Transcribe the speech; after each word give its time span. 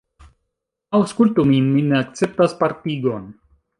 Aŭskultu 0.99 1.45
min; 1.49 1.67
mi 1.75 1.83
ne 1.91 1.99
akceptas 1.99 2.57
partigon. 2.63 3.29